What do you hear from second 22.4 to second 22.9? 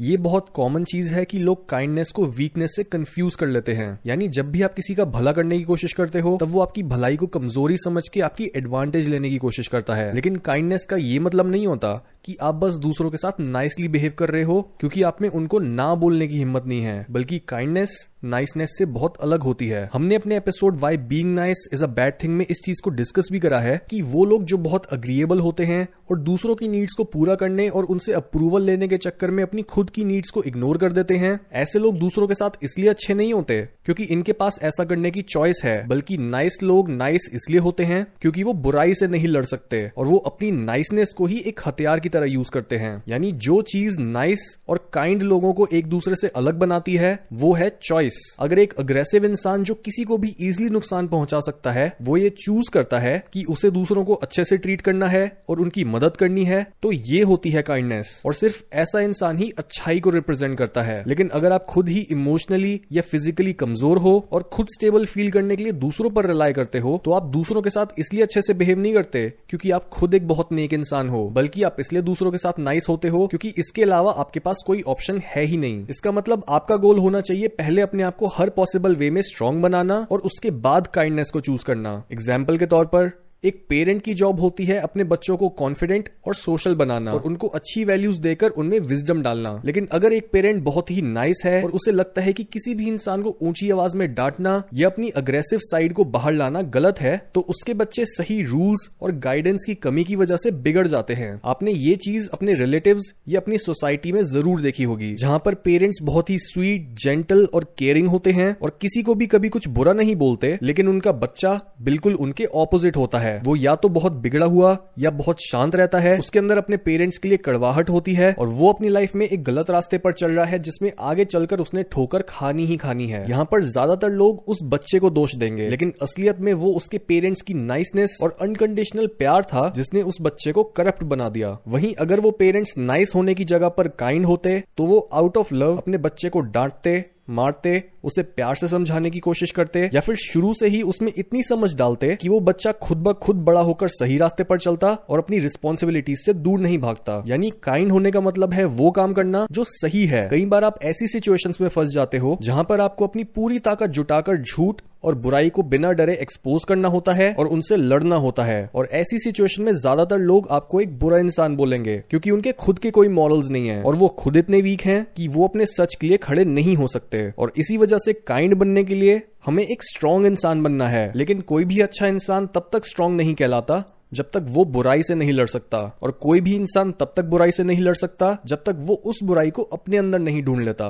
इस चीज़ को